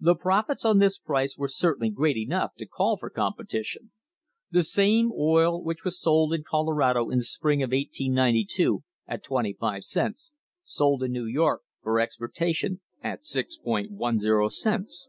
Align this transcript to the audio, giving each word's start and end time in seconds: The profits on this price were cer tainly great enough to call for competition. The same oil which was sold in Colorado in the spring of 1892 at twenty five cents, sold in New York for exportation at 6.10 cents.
The 0.00 0.14
profits 0.14 0.64
on 0.64 0.78
this 0.78 0.96
price 0.96 1.36
were 1.36 1.46
cer 1.46 1.76
tainly 1.76 1.92
great 1.92 2.16
enough 2.16 2.54
to 2.56 2.64
call 2.66 2.96
for 2.96 3.10
competition. 3.10 3.90
The 4.50 4.62
same 4.62 5.10
oil 5.14 5.62
which 5.62 5.84
was 5.84 6.00
sold 6.00 6.32
in 6.32 6.44
Colorado 6.48 7.10
in 7.10 7.18
the 7.18 7.24
spring 7.24 7.62
of 7.62 7.66
1892 7.66 8.82
at 9.06 9.22
twenty 9.22 9.52
five 9.52 9.84
cents, 9.84 10.32
sold 10.64 11.02
in 11.02 11.12
New 11.12 11.26
York 11.26 11.60
for 11.82 12.00
exportation 12.00 12.80
at 13.02 13.24
6.10 13.24 14.50
cents. 14.50 15.08